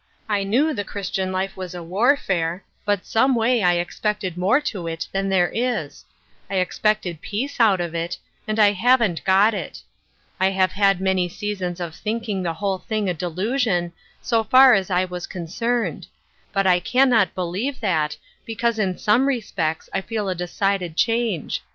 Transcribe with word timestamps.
I 0.27 0.43
knew 0.43 0.73
the 0.73 0.83
Christian 0.83 1.31
life 1.31 1.55
was 1.55 1.75
a 1.75 1.83
warfare, 1.83 2.63
but 2.85 3.05
someway 3.05 3.61
I 3.61 3.73
expected 3.73 4.35
more 4.35 4.59
to 4.61 4.87
it 4.87 5.07
than 5.11 5.29
there 5.29 5.51
is; 5.53 6.05
I 6.49 6.55
expected 6.55 7.21
peace 7.21 7.59
out 7.59 7.79
of 7.79 7.93
it, 7.93 8.17
and 8.47 8.57
I 8.57 8.69
Looking 8.71 8.75
for 8.77 8.79
an 9.03 9.11
Easy 9.11 9.11
Yoke. 9.21 9.25
206 9.25 9.25
haven't 9.27 9.51
got 9.51 9.53
it. 9.53 9.81
I 10.39 10.49
have 10.49 10.71
had 10.71 11.01
my 11.01 11.27
seasons 11.27 11.79
of 11.79 11.93
think 11.93 12.27
ing 12.27 12.41
the 12.41 12.53
whole 12.55 12.79
thing 12.79 13.09
a 13.09 13.13
delusion, 13.13 13.93
so 14.23 14.43
far 14.43 14.73
as 14.73 14.89
I 14.89 15.05
was 15.05 15.27
concerned; 15.27 16.07
but 16.51 16.65
I 16.65 16.79
can 16.79 17.07
not 17.11 17.35
believe 17.35 17.79
that, 17.81 18.17
because 18.43 18.79
in 18.79 18.97
some 18.97 19.27
respects 19.27 19.87
I 19.93 20.01
feel 20.01 20.27
a 20.27 20.33
decided 20.33 20.97
change. 20.97 21.61